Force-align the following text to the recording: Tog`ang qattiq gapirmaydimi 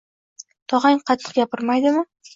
Tog`ang 0.73 0.97
qattiq 1.11 1.37
gapirmaydimi 1.39 2.07